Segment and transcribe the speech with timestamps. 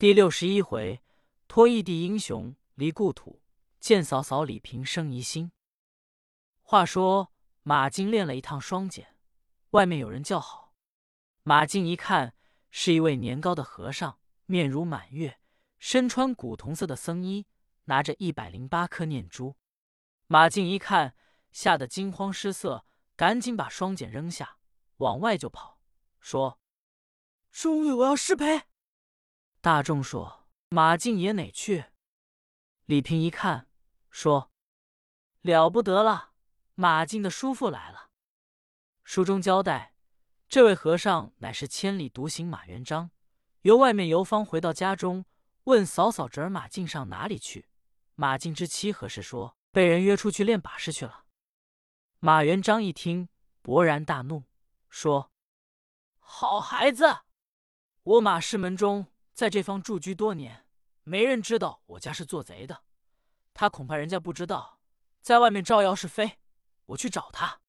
[0.00, 1.02] 第六十一回，
[1.46, 3.42] 托异地英雄离故土，
[3.78, 5.52] 见嫂嫂李平生疑心。
[6.62, 7.30] 话说
[7.62, 9.08] 马进练了一趟双锏，
[9.72, 10.72] 外面有人叫好。
[11.42, 12.34] 马进一看，
[12.70, 15.38] 是一位年高的和尚，面如满月，
[15.78, 17.46] 身穿古铜色的僧衣，
[17.84, 19.54] 拿着一百零八颗念珠。
[20.28, 21.14] 马进一看，
[21.52, 22.86] 吓得惊慌失色，
[23.16, 24.56] 赶紧把双锏扔下，
[24.96, 25.78] 往外就跑，
[26.18, 26.58] 说
[27.52, 28.62] ：“终于我要失陪。”
[29.62, 31.84] 大众说：“马进爷哪去？”
[32.86, 33.68] 李平一看，
[34.10, 34.50] 说
[35.42, 36.30] ：“了不得了，
[36.74, 38.08] 马进的叔父来了。”
[39.04, 39.94] 书中交代，
[40.48, 43.10] 这位和尚乃是千里独行马元璋，
[43.60, 45.26] 由外面游方回到家中，
[45.64, 47.68] 问嫂嫂侄儿马进上哪里去。
[48.14, 51.26] 马进之妻何氏说：“被人约出去练把式去了。”
[52.20, 53.28] 马元璋一听，
[53.62, 54.44] 勃然大怒，
[54.88, 55.30] 说
[56.18, 57.18] ：“好孩子，
[58.04, 59.06] 我马氏门中。”
[59.40, 60.66] 在这方住居多年，
[61.02, 62.82] 没人知道我家是做贼的。
[63.54, 64.82] 他恐怕人家不知道，
[65.22, 66.38] 在外面招摇是非。
[66.84, 67.62] 我去找他，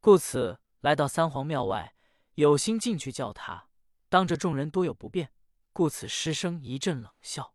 [0.00, 1.94] 故此来到三皇庙外，
[2.36, 3.68] 有心进去叫他，
[4.08, 5.30] 当着众人多有不便，
[5.74, 7.52] 故此失声一阵冷笑。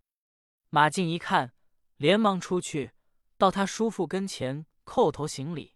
[0.69, 1.55] 马进一看，
[1.97, 2.91] 连忙出去
[3.39, 5.73] 到他叔父跟前叩头行礼。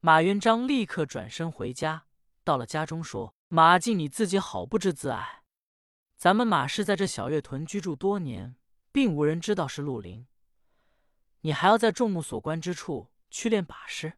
[0.00, 2.04] 马元璋立刻转身回家，
[2.44, 5.36] 到了家中说：“马进，你自己好不知自爱。”
[6.18, 8.56] 咱们马氏在这小月屯居住多年，
[8.90, 10.26] 并无人知道是陆林。
[11.42, 14.14] 你还要在众目所观之处去练把式？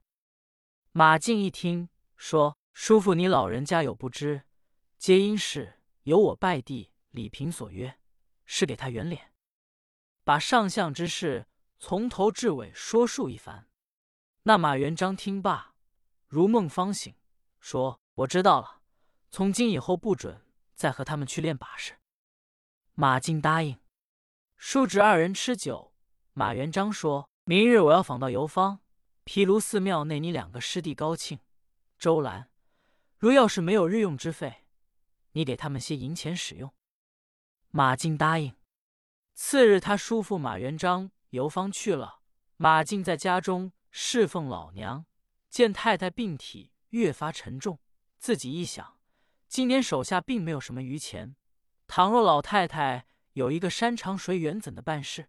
[0.92, 4.44] 马进一听，说：“叔父，你老人家有不知，
[4.96, 7.98] 皆因是由我拜弟李平所约，
[8.46, 9.34] 是给他圆脸，
[10.24, 11.46] 把上相之事
[11.78, 13.68] 从头至尾说述一番。”
[14.44, 15.74] 那马元璋听罢，
[16.26, 17.14] 如梦方醒，
[17.60, 18.80] 说：“我知道了，
[19.30, 20.40] 从今以后不准。”
[20.80, 21.98] 再和他们去练把式。
[22.94, 23.78] 马进答应。
[24.56, 25.92] 叔侄二人吃酒。
[26.32, 28.80] 马元璋说：“明日我要访到游方
[29.22, 31.38] 毗卢寺庙内，你两个师弟高庆、
[31.98, 32.48] 周兰，
[33.18, 34.64] 如要是没有日用之费，
[35.32, 36.72] 你给他们些银钱使用。”
[37.68, 38.56] 马进答应。
[39.34, 42.20] 次日，他叔父马元璋游方去了。
[42.56, 45.04] 马进在家中侍奉老娘，
[45.50, 47.78] 见太太病体越发沉重，
[48.18, 48.99] 自己一想。
[49.50, 51.34] 今年手下并没有什么余钱，
[51.88, 55.28] 倘若老太太有一个山长水远，怎的办事？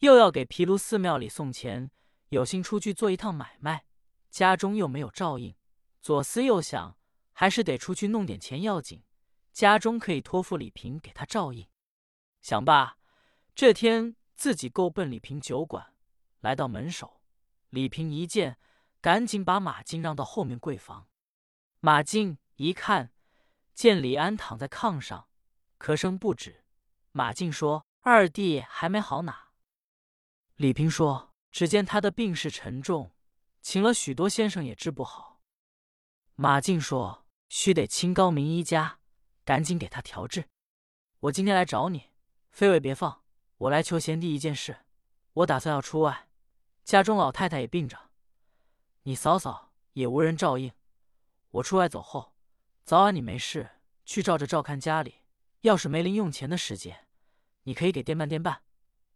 [0.00, 1.90] 又要给毗卢寺庙里送钱，
[2.28, 3.86] 有心出去做一趟买卖，
[4.28, 5.56] 家中又没有照应，
[6.02, 6.98] 左思右想，
[7.32, 9.02] 还是得出去弄点钱要紧。
[9.50, 11.66] 家中可以托付李平给他照应。
[12.42, 12.98] 想罢，
[13.54, 15.94] 这天自己够奔李平酒馆，
[16.40, 17.22] 来到门首，
[17.70, 18.58] 李平一见，
[19.00, 21.08] 赶紧把马进让到后面柜房。
[21.80, 23.14] 马进一看。
[23.78, 25.28] 见李安躺在炕上，
[25.78, 26.64] 咳声不止。
[27.12, 29.50] 马进说：“二弟还没好哪？”
[30.58, 33.12] 李平说：“只见他的病势沉重，
[33.62, 35.40] 请了许多先生也治不好。”
[36.34, 38.98] 马进说：“须得清高明医家，
[39.44, 40.48] 赶紧给他调治。
[41.20, 42.10] 我今天来找你，
[42.50, 43.22] 非为别放，
[43.58, 44.78] 我来求贤弟一件事。
[45.34, 46.28] 我打算要出外，
[46.82, 48.10] 家中老太太也病着，
[49.04, 50.72] 你嫂嫂也无人照应。
[51.52, 52.34] 我出外走后。”
[52.88, 53.68] 早晚你没事，
[54.06, 55.16] 去照着照看家里。
[55.60, 57.06] 要是没零用钱的时间，
[57.64, 58.62] 你可以给垫办垫办。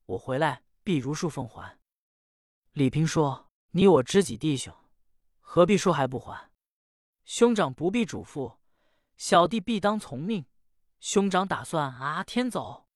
[0.05, 1.79] 我回来必如数奉还。
[2.73, 4.77] 李平说：“你我知己弟兄，
[5.41, 6.51] 何必说还不还？
[7.25, 8.59] 兄长不必嘱咐，
[9.17, 10.45] 小弟必当从命。
[11.01, 12.89] 兄长打算啊天走？”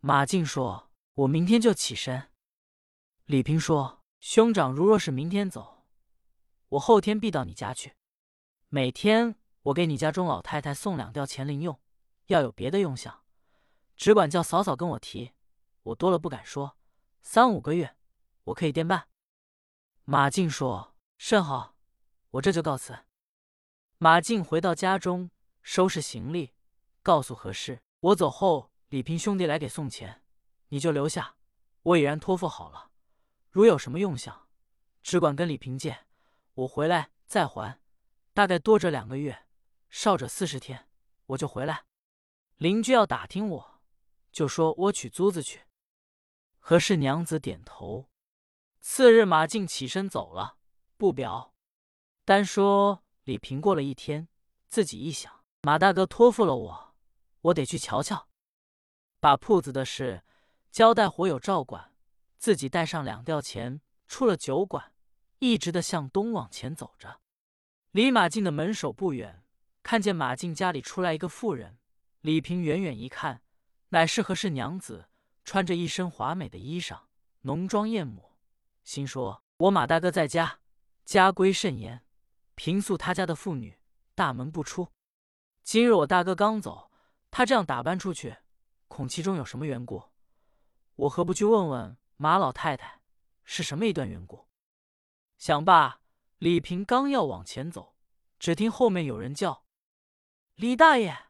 [0.00, 2.30] 马进说：“我明天就起身。”
[3.26, 5.84] 李平说：“兄长如若是明天走，
[6.70, 7.92] 我后天必到你家去，
[8.70, 11.78] 每天。”我给你家中老太太送两吊钱零用，
[12.26, 13.22] 要有别的用项，
[13.96, 15.32] 只管叫嫂嫂跟我提，
[15.84, 16.76] 我多了不敢说。
[17.22, 17.96] 三五个月，
[18.44, 19.06] 我可以垫办。
[20.04, 21.76] 马进说：“甚好，
[22.32, 23.04] 我这就告辞。”
[23.98, 25.30] 马进回到家中，
[25.62, 26.54] 收拾行李，
[27.04, 30.24] 告诉何氏：“我走后，李平兄弟来给送钱，
[30.70, 31.36] 你就留下，
[31.82, 32.90] 我已然托付好了。
[33.48, 34.48] 如有什么用项，
[35.04, 36.06] 只管跟李平借，
[36.54, 37.80] 我回来再还。
[38.34, 39.46] 大概多着两个月。”
[39.92, 40.88] 少者四十天，
[41.26, 41.84] 我就回来。
[42.56, 43.80] 邻居要打听我，
[44.32, 45.64] 就说我取租子去。
[46.58, 48.08] 何氏娘子点头。
[48.80, 50.56] 次日，马进起身走了，
[50.96, 51.54] 不表。
[52.24, 54.28] 单说李平过了一天，
[54.66, 56.94] 自己一想，马大哥托付了我，
[57.42, 58.30] 我得去瞧瞧。
[59.20, 60.24] 把铺子的事
[60.70, 61.94] 交代火友照管，
[62.38, 64.94] 自己带上两吊钱，出了酒馆，
[65.38, 67.20] 一直的向东往前走着。
[67.90, 69.41] 离马进的门首不远。
[69.82, 71.78] 看见马进家里出来一个妇人，
[72.20, 73.42] 李平远远一看，
[73.88, 75.08] 乃是何氏娘子，
[75.44, 77.00] 穿着一身华美的衣裳，
[77.42, 78.38] 浓妆艳抹，
[78.84, 80.60] 心说：“我马大哥在家，
[81.04, 82.04] 家规甚严，
[82.54, 83.78] 平素他家的妇女
[84.14, 84.88] 大门不出。
[85.62, 86.90] 今日我大哥刚走，
[87.30, 88.36] 他这样打扮出去，
[88.88, 90.02] 恐其中有什么缘故。
[90.94, 93.00] 我何不去问问马老太太，
[93.44, 94.46] 是什么一段缘故？”
[95.38, 96.00] 想罢，
[96.38, 97.96] 李平刚要往前走，
[98.38, 99.61] 只听后面有人叫
[100.62, 101.26] ：“李大爷！”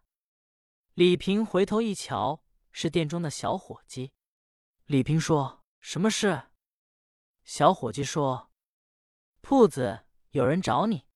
[0.93, 4.13] 李平回头一瞧，是店中的小伙计。
[4.85, 6.51] 李平说：“什么事？”
[7.43, 8.51] 小伙计说
[9.41, 11.07] ：“铺子有人找你。”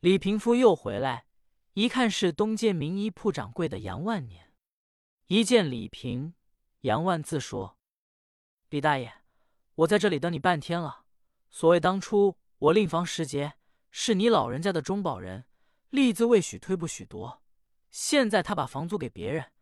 [0.00, 1.24] 李平夫又回来，
[1.72, 4.52] 一看是东街名衣铺掌柜的杨万年。
[5.28, 6.34] 一见李平，
[6.80, 7.78] 杨万自说
[8.68, 9.10] ：“李大爷，
[9.76, 11.06] 我在这里等你半天了。
[11.48, 13.54] 所谓当初我另房时节，
[13.90, 15.46] 是你老人家的中保人，
[15.92, 17.42] 利字未许推不许夺。”
[17.92, 19.52] 现在他把房租给别人，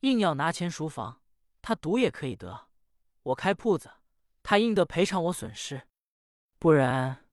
[0.00, 1.22] 硬要拿钱赎房，
[1.62, 2.68] 他赌也可以得。
[3.22, 3.90] 我开铺子，
[4.42, 5.86] 他应得赔偿我损失，
[6.58, 7.24] 不然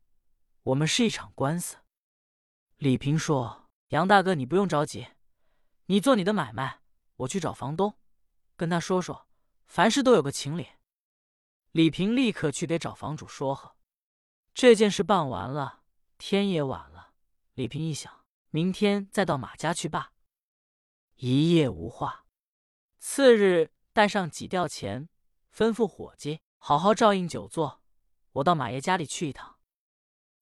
[0.61, 1.77] 我们是一场官司。
[2.77, 5.07] 李平说：“杨大哥，你不用着急，
[5.87, 6.81] 你做你的买卖，
[7.15, 7.97] 我去找房东，
[8.55, 9.27] 跟他说说，
[9.65, 10.67] 凡事都有个情理。”
[11.73, 13.75] 李平立刻去给找房主说和。
[14.53, 15.81] 这件事办完了，
[16.19, 17.13] 天也晚了。
[17.55, 18.22] 李平一想，
[18.55, 20.13] 明天再到马家去罢。
[21.15, 22.27] 一夜无话。
[22.99, 25.09] 次日带上几吊钱，
[25.51, 27.81] 吩咐伙计好好照应久坐。
[28.33, 29.57] 我到马爷家里去一趟。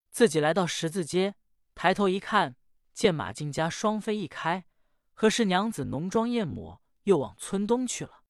[0.10, 1.36] 自己来到十字街，
[1.74, 2.58] 抬头一看，
[2.94, 4.66] 见马进家双飞一开，
[5.14, 8.26] 何氏娘子浓妆艳抹，又往村东去了。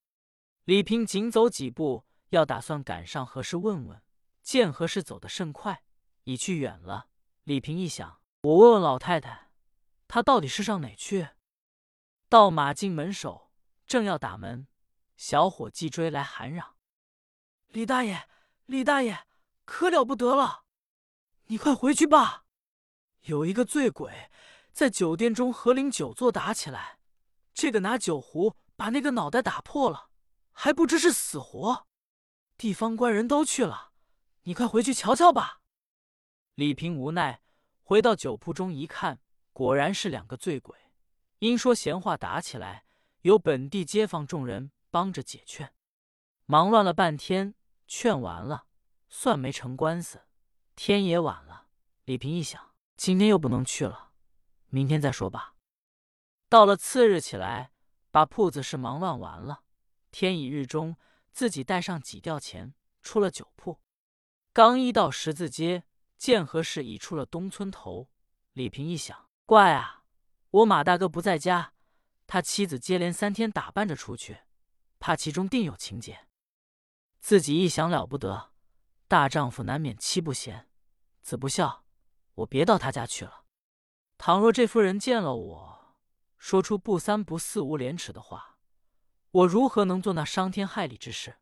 [0.65, 3.99] 李平紧走几步，要打算赶上何氏问问，
[4.43, 5.83] 见何氏走得甚快，
[6.25, 7.07] 已去远了。
[7.45, 9.49] 李平一想，我问问老太太，
[10.13, 11.29] 他到底是上哪去？
[12.27, 13.49] 到马进门首，
[13.87, 14.67] 正要打门，
[15.15, 16.75] 小伙计追来喊嚷
[17.71, 18.27] ：“李大爷，
[18.65, 19.25] 李大爷，
[19.63, 20.65] 可了不得了！
[21.45, 22.43] 你快回去吧！
[23.21, 24.29] 有一个醉鬼
[24.73, 26.99] 在酒店中和领酒座打起来，
[27.53, 30.09] 这个拿酒壶把那个脑袋打破了，
[30.51, 31.87] 还不知是死活。
[32.57, 33.93] 地方官人都去了，
[34.41, 35.61] 你快回去瞧瞧吧。”
[36.55, 37.41] 李平无奈
[37.81, 39.21] 回到酒铺中一看，
[39.53, 40.77] 果然是两个醉鬼。
[41.39, 42.85] 因说闲话打起来，
[43.21, 45.73] 有本地街坊众人帮着解劝，
[46.45, 47.55] 忙乱了半天，
[47.87, 48.67] 劝完了，
[49.09, 50.21] 算没成官司。
[50.75, 51.67] 天也晚了，
[52.05, 54.11] 李平一想，今天又不能去了，
[54.67, 55.55] 明天再说吧。
[56.47, 57.71] 到了次日起来，
[58.11, 59.63] 把铺子事忙乱完了，
[60.11, 60.97] 天已日中，
[61.31, 63.79] 自己带上几吊钱，出了酒铺。
[64.53, 65.85] 刚一到十字街，
[66.17, 68.09] 见何氏已出了东村头。
[68.53, 70.05] 李平一想，怪啊！
[70.49, 71.73] 我马大哥不在家，
[72.25, 74.43] 他妻子接连三天打扮着出去，
[74.97, 76.25] 怕其中定有情节。
[77.19, 78.53] 自己一想了不得，
[79.09, 80.69] 大丈夫难免妻不贤，
[81.21, 81.83] 子不孝，
[82.35, 83.43] 我别到他家去了。
[84.17, 85.95] 倘若这妇人见了我，
[86.37, 88.57] 说出不三不四、无廉耻的话，
[89.31, 91.39] 我如何能做那伤天害理之事？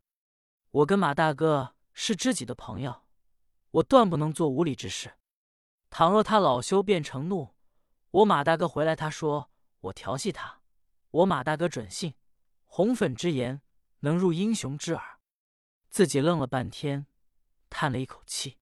[0.72, 3.04] 我跟马大哥是知己的朋友，
[3.70, 5.20] 我断不能做无礼之事。
[5.92, 7.54] 倘若他恼羞变成怒。
[8.12, 9.52] 我马大哥回来，他说
[9.82, 10.62] 我调戏他，
[11.12, 12.16] 我马大哥准信，
[12.66, 13.62] 红粉之言
[14.00, 15.20] 能入英雄之耳。
[15.90, 17.06] 自己愣了半天，
[17.70, 18.58] 叹了一口气，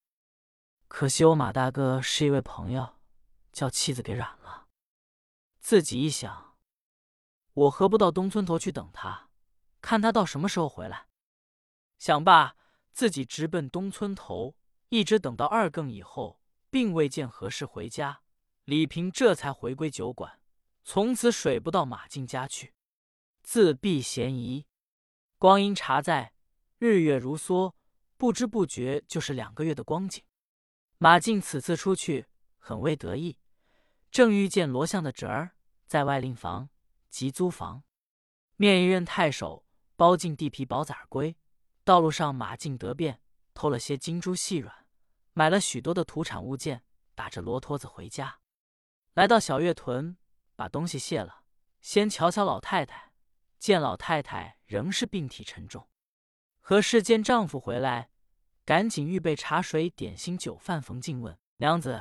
[0.90, 2.98] 可惜我马大哥是一位朋友，
[3.54, 4.68] 叫妻子给染了。
[5.60, 6.58] 自己一想，
[7.54, 9.30] 我何不到东村头去等他，
[9.82, 11.08] 看他到什么时候回来？
[11.98, 12.58] 想罢，
[12.92, 14.58] 自己直奔东村头，
[14.90, 18.22] 一直等到二更以后，并未见何氏回家。
[18.68, 20.42] 李平这才回归酒馆，
[20.84, 22.74] 从此水不到马进家去，
[23.42, 24.66] 自避嫌疑。
[25.38, 26.34] 光阴茶在，
[26.78, 27.74] 日月如梭，
[28.18, 30.22] 不知不觉就是两个月的光景。
[30.98, 32.26] 马进此次出去
[32.58, 33.40] 很为得意，
[34.12, 35.52] 正遇见罗相的侄儿
[35.86, 36.70] 在外另房
[37.10, 37.86] 即租房，
[38.58, 41.38] 面一任太守包进地皮宝崽儿归。
[41.86, 43.22] 道路上马进得便，
[43.54, 44.76] 偷了些金珠细软，
[45.32, 46.84] 买了许多的土产物件，
[47.16, 48.38] 打着骡驼子回家。
[49.18, 50.16] 来到小月屯，
[50.56, 51.42] 把东西卸了，
[51.82, 53.14] 先瞧瞧老太太。
[53.58, 55.90] 见老太太仍是病体沉重，
[56.60, 58.12] 何氏见丈夫回来，
[58.64, 60.80] 赶紧预备茶水、点心、酒饭。
[60.80, 62.00] 冯静问娘子：“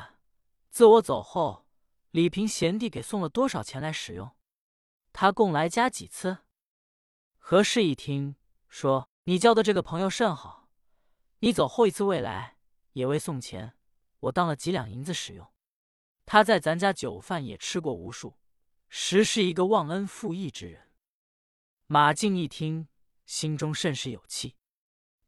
[0.69, 1.65] 自我走后，
[2.11, 4.33] 李平贤弟给送了多少钱来使用？
[5.15, 6.41] 他共来家几次？”
[7.41, 8.37] 何氏一听，
[8.69, 10.69] 说：“你交的这个朋友甚好，
[11.39, 12.59] 你走后一次未来，
[12.93, 13.73] 也未送钱，
[14.21, 15.51] 我当了几两银子使用。”
[16.27, 18.37] 他在咱家酒饭也吃过无数，
[18.89, 20.89] 实是一个忘恩负义之人。
[21.87, 22.89] 马静一听，
[23.25, 24.57] 心中甚是有气。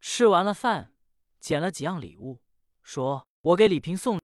[0.00, 0.92] 吃完了饭，
[1.40, 2.40] 捡了几样礼物，
[2.82, 4.16] 说：“我给李平送。”